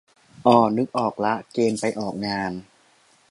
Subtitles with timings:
[0.47, 2.51] อ่อ นึกออกละ เกณฑ์ไปออกงาน